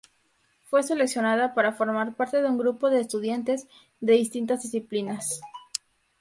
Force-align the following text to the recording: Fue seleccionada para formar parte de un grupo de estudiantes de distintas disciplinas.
Fue 0.65 0.81
seleccionada 0.81 1.53
para 1.53 1.73
formar 1.73 2.15
parte 2.15 2.41
de 2.41 2.49
un 2.49 2.57
grupo 2.57 2.89
de 2.89 3.01
estudiantes 3.01 3.67
de 3.99 4.13
distintas 4.13 4.63
disciplinas. 4.63 5.39